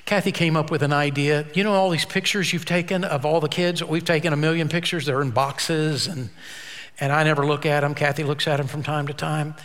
[0.05, 1.45] Kathy came up with an idea.
[1.53, 3.83] You know all these pictures you've taken of all the kids?
[3.83, 5.05] We've taken a million pictures.
[5.05, 6.29] They're in boxes, and,
[6.99, 7.95] and I never look at them.
[7.95, 9.55] Kathy looks at them from time to time.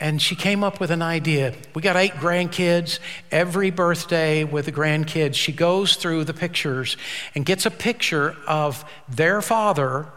[0.00, 1.54] And she came up with an idea.
[1.74, 2.98] We got eight grandkids.
[3.30, 6.96] Every birthday with the grandkids, she goes through the pictures
[7.34, 10.08] and gets a picture of their father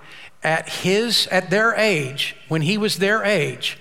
[0.46, 3.78] at his at their age, when he was their age,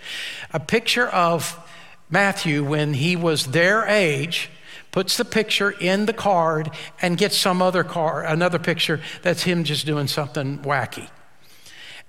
[0.53, 1.61] a picture of
[2.09, 4.49] Matthew when he was their age,
[4.91, 6.71] puts the picture in the card
[7.03, 11.09] and gets some other card, another picture that's him just doing something wacky.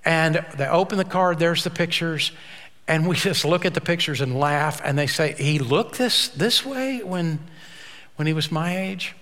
[0.04, 2.32] And they open the card, there's the pictures,
[2.88, 6.28] and we just look at the pictures and laugh and they say, he looked this
[6.28, 7.40] this way when
[8.16, 9.14] when he was my age.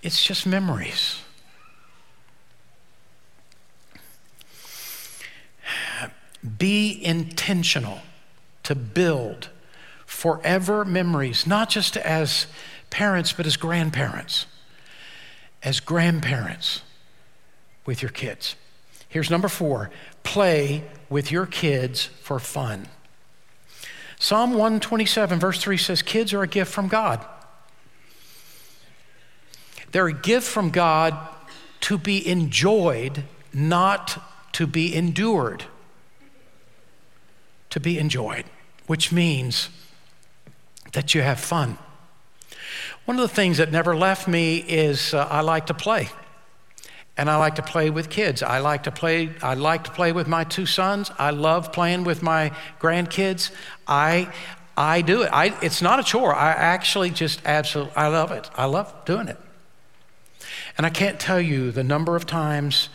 [0.00, 1.20] It's just memories.
[6.58, 8.00] Be intentional
[8.62, 9.48] to build
[10.06, 12.46] forever memories, not just as
[12.90, 14.46] parents, but as grandparents,
[15.62, 16.82] as grandparents
[17.84, 18.56] with your kids.
[19.08, 19.90] Here's number four
[20.22, 22.88] play with your kids for fun.
[24.18, 27.24] Psalm 127, verse 3 says, Kids are a gift from God.
[29.92, 31.16] They're a gift from God
[31.82, 34.22] to be enjoyed, not
[34.52, 35.64] to be endured
[37.70, 38.44] to be enjoyed,
[38.86, 39.68] which means
[40.92, 41.78] that you have fun.
[43.04, 46.10] One of the things that never left me is uh, I like to play.
[47.16, 48.42] And I like to play with kids.
[48.42, 51.10] I like to play I like to play with my two sons.
[51.18, 53.50] I love playing with my grandkids.
[53.88, 54.32] I
[54.76, 55.30] I do it.
[55.32, 56.32] I, it's not a chore.
[56.32, 58.48] I actually just absolutely I love it.
[58.56, 59.38] I love doing it.
[60.76, 62.88] And I can't tell you the number of times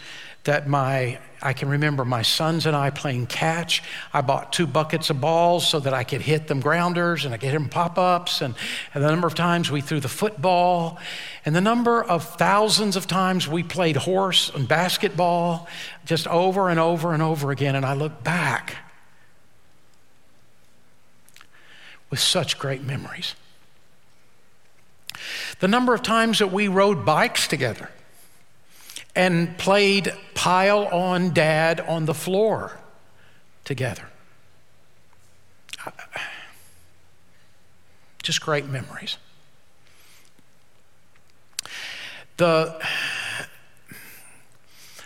[0.46, 3.84] that my I can remember my sons and I playing catch.
[4.14, 7.38] I bought two buckets of balls so that I could hit them grounders and I
[7.38, 8.42] could hit them pop ups.
[8.42, 8.56] And,
[8.94, 11.00] and the number of times we threw the football,
[11.46, 15.68] and the number of thousands of times we played horse and basketball
[16.06, 17.76] just over and over and over again.
[17.76, 18.78] And I look back
[22.10, 23.36] with such great memories.
[25.60, 27.90] The number of times that we rode bikes together
[29.16, 32.80] and played pile on dad on the floor
[33.64, 34.08] together.
[38.24, 39.18] Just great memories.
[42.38, 42.82] The,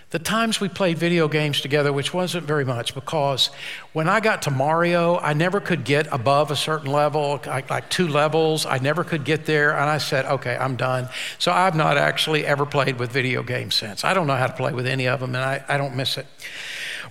[0.10, 3.48] The times we played video games together, which wasn't very much, because
[3.92, 7.90] when I got to Mario, I never could get above a certain level, like, like,
[7.90, 8.66] two levels.
[8.66, 9.72] I never could get there.
[9.72, 11.10] And I said, okay, I'm done.
[11.40, 14.06] So I've not actually ever played with video games since.
[14.06, 16.18] I don't know how to play with any of them, and I, I don't miss
[16.18, 16.26] it.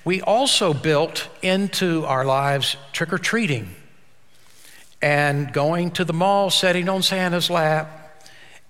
[0.07, 3.75] We also built into our lives trick or treating
[5.03, 7.96] and going to the mall, sitting on Santa's lap,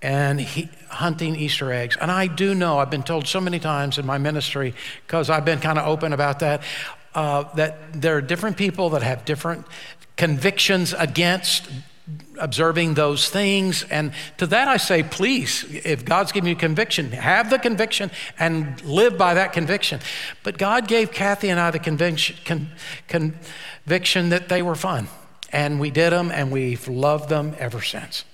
[0.01, 1.97] and he, hunting Easter eggs.
[1.99, 4.73] And I do know, I've been told so many times in my ministry,
[5.05, 6.61] because I've been kind of open about that,
[7.15, 9.65] uh, that there are different people that have different
[10.15, 11.69] convictions against
[12.39, 13.83] observing those things.
[13.83, 18.81] And to that I say, please, if God's given you conviction, have the conviction and
[18.83, 19.99] live by that conviction.
[20.43, 22.69] But God gave Kathy and I the conviction, con,
[23.07, 25.07] conviction that they were fun.
[25.51, 28.25] And we did them, and we've loved them ever since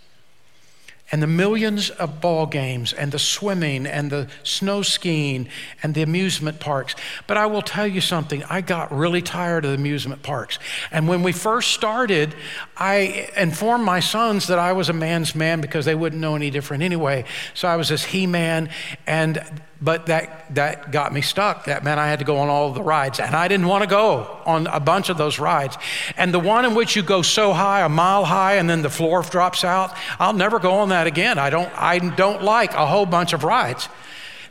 [1.13, 5.47] and the millions of ball games and the swimming and the snow skiing
[5.83, 6.95] and the amusement parks.
[7.27, 10.57] But I will tell you something, I got really tired of the amusement parks.
[10.89, 12.33] And when we first started,
[12.75, 16.49] I informed my sons that I was a man's man because they wouldn't know any
[16.49, 17.25] different anyway.
[17.53, 18.71] So I was this he man
[19.05, 19.39] and
[19.83, 21.65] but that, that got me stuck.
[21.65, 23.19] That meant I had to go on all the rides.
[23.19, 25.77] And I didn't want to go on a bunch of those rides.
[26.15, 28.89] And the one in which you go so high, a mile high, and then the
[28.89, 31.37] floor drops out, I'll never go on that again.
[31.37, 33.89] I don't, I don't like a whole bunch of rides.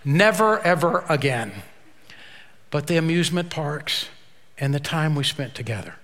[0.05, 1.53] Never, ever again.
[2.71, 4.09] But the amusement parks
[4.59, 5.95] and the time we spent together.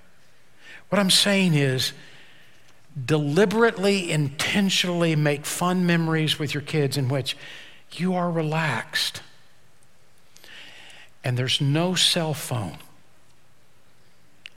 [0.89, 1.93] What I'm saying is,
[3.05, 7.37] deliberately, intentionally make fun memories with your kids in which
[7.93, 9.23] you are relaxed.
[11.25, 12.79] And there's no cell phone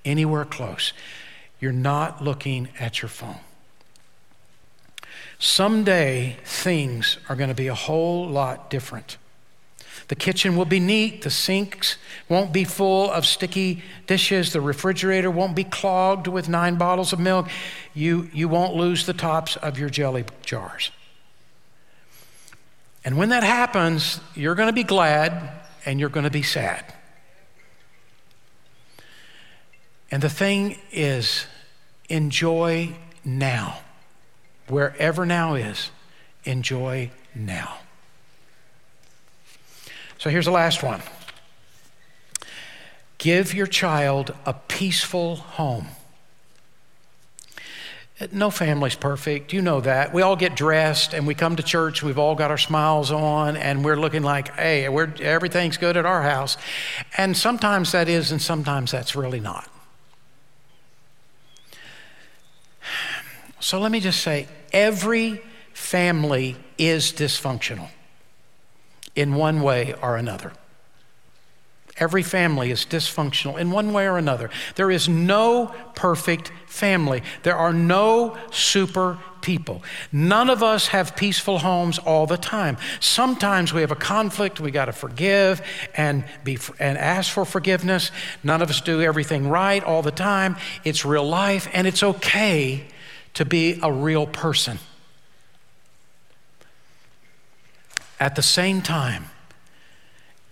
[0.06, 0.94] anywhere close.
[1.60, 3.40] You're not looking at your phone.
[5.40, 9.18] Someday, things are going to be a whole lot different.
[10.08, 11.22] The kitchen will be neat.
[11.22, 14.54] The sinks won't be full of sticky dishes.
[14.54, 17.48] The refrigerator won't be clogged with nine bottles of milk.
[17.94, 20.92] You, you won't lose the tops of your jelly jars.
[23.04, 25.52] And when that happens, you're going to be glad
[25.86, 26.94] and you're going to be sad.
[30.12, 31.46] And the thing is,
[32.10, 32.94] enjoy
[33.24, 33.80] now.
[34.68, 35.90] Wherever now is,
[36.44, 37.78] enjoy now.
[40.18, 41.02] So here's the last one
[43.18, 45.88] give your child a peaceful home.
[48.32, 49.52] No family's perfect.
[49.52, 50.14] You know that.
[50.14, 52.04] We all get dressed and we come to church.
[52.04, 56.22] We've all got our smiles on and we're looking like, hey, everything's good at our
[56.22, 56.58] house.
[57.18, 59.68] And sometimes that is, and sometimes that's really not.
[63.60, 65.42] So let me just say every
[65.74, 67.90] family is dysfunctional
[69.16, 70.52] in one way or another.
[71.98, 74.50] Every family is dysfunctional in one way or another.
[74.76, 77.22] There is no perfect family.
[77.44, 79.84] There are no super people.
[80.12, 82.78] None of us have peaceful homes all the time.
[83.00, 85.62] Sometimes we have a conflict, we got to forgive
[85.96, 88.12] and be and ask for forgiveness.
[88.44, 90.56] None of us do everything right all the time.
[90.84, 92.86] It's real life and it's okay
[93.34, 94.80] to be a real person.
[98.20, 99.31] At the same time,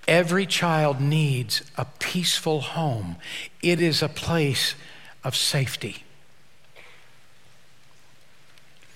[0.10, 3.18] Every child needs a peaceful home,
[3.62, 4.74] it is a place
[5.24, 6.04] of safety.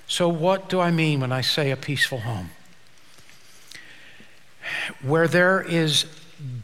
[0.07, 2.49] So, what do I mean when I say a peaceful home?
[5.03, 6.07] Where there is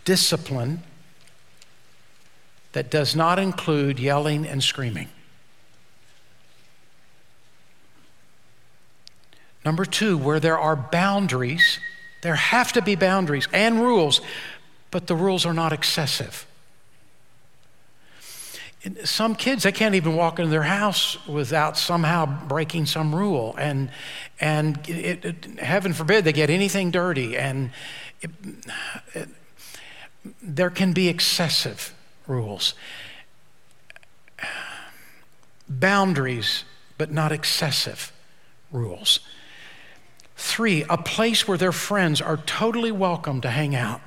[0.03, 0.81] discipline
[2.71, 5.09] that does not include yelling and screaming.
[9.63, 11.77] Number two, where there are boundaries
[12.21, 14.21] there have to be boundaries and rules,
[14.91, 16.45] but the rules are not excessive.
[19.03, 23.53] Some kids, they can't even walk into their house without somehow breaking some rule.
[23.57, 23.91] And,
[24.39, 27.37] and it, it, heaven forbid they get anything dirty.
[27.37, 27.71] And
[28.21, 28.31] it,
[30.41, 31.93] there can be excessive
[32.25, 32.73] rules.
[35.67, 36.63] Boundaries,
[36.97, 38.13] but not excessive
[38.71, 39.19] rules.
[40.41, 43.99] Three, a place where their friends are totally welcome to hang out.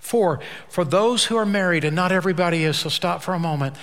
[0.00, 3.76] Four, for those who are married, and not everybody is, so stop for a moment.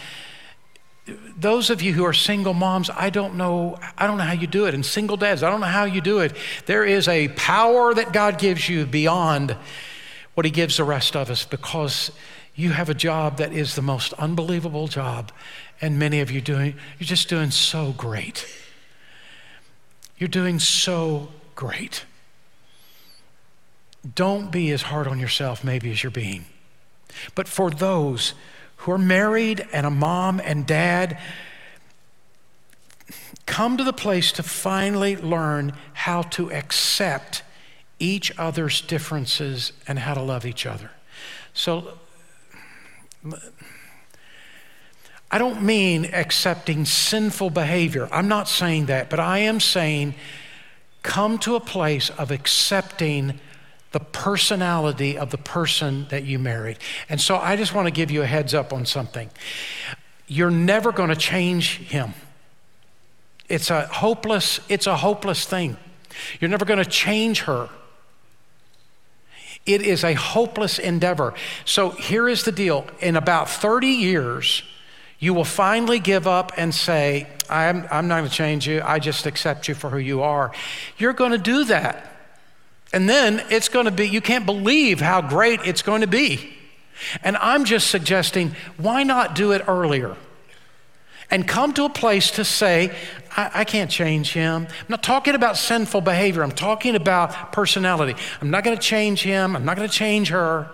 [1.37, 4.47] Those of you who are single moms, I don't know, I don't know how you
[4.47, 4.73] do it.
[4.73, 6.35] And single dads, I don't know how you do it.
[6.65, 9.55] There is a power that God gives you beyond
[10.33, 12.11] what He gives the rest of us because
[12.53, 15.31] you have a job that is the most unbelievable job.
[15.79, 18.45] And many of you doing, you're just doing so great.
[20.17, 22.05] You're doing so great.
[24.15, 26.45] don't be as hard on yourself, maybe, as you're being.
[27.35, 28.33] But for those
[28.77, 31.19] who are married and a mom and dad,
[33.45, 37.43] come to the place to finally learn how to accept
[37.99, 40.91] each other's differences and how to love each other.
[41.53, 41.97] So,
[45.29, 48.07] I don't mean accepting sinful behavior.
[48.11, 50.15] I'm not saying that, but I am saying
[51.03, 53.39] come to a place of accepting
[53.91, 56.77] the personality of the person that you married.
[57.09, 59.29] And so I just want to give you a heads up on something.
[60.27, 62.13] You're never going to change him.
[63.49, 65.77] It's a hopeless it's a hopeless thing.
[66.39, 67.69] You're never going to change her.
[69.65, 71.33] It is a hopeless endeavor.
[71.65, 72.87] So here is the deal.
[72.99, 74.63] In about 30 years,
[75.19, 78.81] you will finally give up and say, I'm, I'm not going to change you.
[78.83, 80.51] I just accept you for who you are.
[80.97, 82.13] You're going to do that.
[82.93, 86.53] And then it's going to be, you can't believe how great it's going to be.
[87.23, 90.15] And I'm just suggesting, why not do it earlier?
[91.29, 92.95] And come to a place to say,
[93.35, 94.67] I, I can't change him.
[94.69, 98.15] I'm not talking about sinful behavior, I'm talking about personality.
[98.39, 100.69] I'm not going to change him, I'm not going to change her.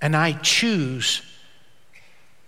[0.00, 1.22] And I choose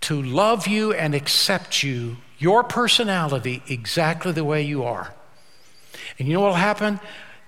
[0.01, 5.13] to love you and accept you, your personality, exactly the way you are.
[6.19, 6.99] And you know what will happen?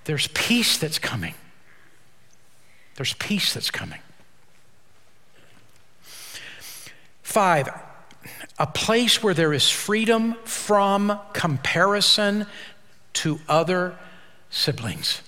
[0.06, 1.36] There's peace that's coming.
[2.96, 4.00] There's peace that's coming.
[7.22, 7.70] Five,
[8.58, 12.48] a place where there is freedom from comparison
[13.14, 13.96] to other
[14.50, 15.22] siblings.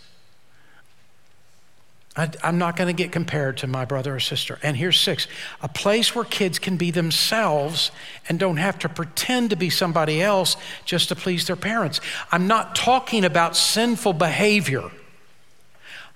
[2.15, 4.59] I, am not going to get compared to my brother or sister.
[4.61, 5.27] And here's six
[5.61, 7.91] a place where kids can be themselves
[8.27, 12.01] and don't have to pretend to be somebody else just to please their parents.
[12.31, 14.91] I'm not talking about sinful behavior,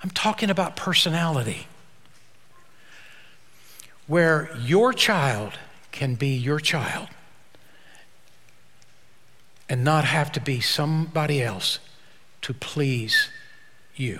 [0.03, 1.67] I'm talking about personality.
[4.07, 5.53] Where your child
[5.91, 7.07] can be your child
[9.67, 11.79] and not have to be somebody else
[12.43, 13.29] to please
[13.95, 14.19] you.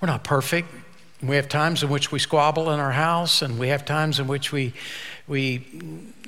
[0.00, 0.68] We're not perfect.
[1.22, 4.28] We have times in which we squabble in our house, and we have times in
[4.28, 4.72] which we
[5.26, 5.66] we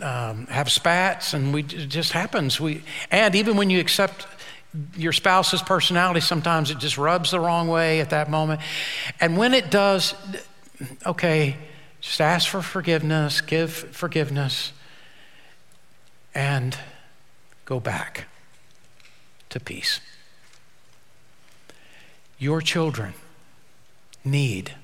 [0.02, 2.60] um, have spats, and we it just happens.
[2.60, 4.26] We and even when you accept
[4.96, 8.60] your spouse's personality, sometimes it just rubs the wrong way at that moment.
[9.20, 10.14] And when it does,
[11.06, 11.56] okay,
[12.00, 14.72] just ask for forgiveness, give forgiveness,
[16.34, 16.76] and
[17.64, 18.26] go back
[19.50, 20.00] to peace.
[22.38, 23.14] Your children
[24.24, 24.74] need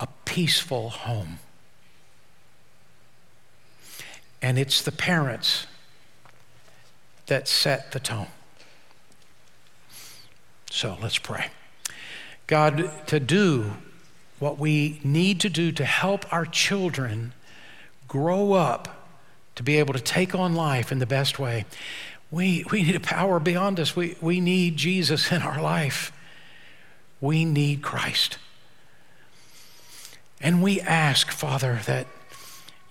[0.00, 1.38] a peaceful home.
[4.40, 5.66] And it's the parents
[7.26, 8.28] that set the tone.
[10.70, 11.46] So let's pray.
[12.46, 13.72] God, to do
[14.38, 17.32] what we need to do to help our children
[18.06, 18.98] grow up
[19.56, 21.64] to be able to take on life in the best way,
[22.30, 23.96] we, we need a power beyond us.
[23.96, 26.12] We, we need Jesus in our life.
[27.20, 28.38] We need Christ.
[30.40, 32.06] And we ask, Father, that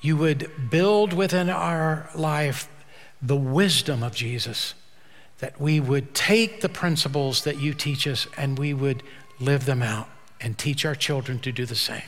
[0.01, 2.69] you would build within our life
[3.21, 4.73] the wisdom of Jesus,
[5.39, 9.01] that we would take the principles that you teach us and we would
[9.39, 10.09] live them out
[10.39, 12.03] and teach our children to do the same.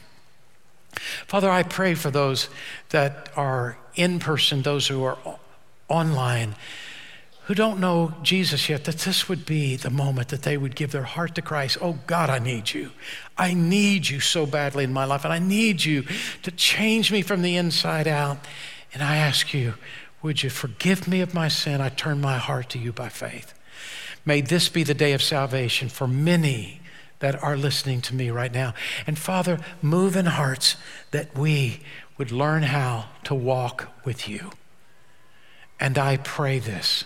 [1.28, 2.49] Father, I pray for those
[2.89, 5.17] that are in person, those who are
[5.88, 6.55] online,
[7.50, 10.91] who don't know Jesus yet, that this would be the moment that they would give
[10.91, 11.80] their heart to Christ.
[11.82, 12.91] Oh God, I need you.
[13.39, 16.06] I need you so badly in my life, and I need you
[16.43, 18.38] to change me from the inside out.
[18.93, 19.74] And I ask you,
[20.22, 21.82] would you forgive me of my sin?
[21.82, 23.56] I turn my heart to you by faith.
[24.24, 26.82] May this be the day of salvation for many
[27.18, 28.76] that are listening to me right now.
[29.08, 30.76] And Father, move in hearts
[31.10, 31.80] that we
[32.16, 34.52] would learn how to walk with you.
[35.80, 37.06] And I pray this